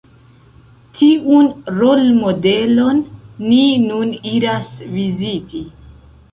Tiun 0.99 1.49
rolmodelon 1.75 3.03
ni 3.53 3.61
nun 3.87 4.17
iras 4.35 4.75
viziti. 4.99 5.67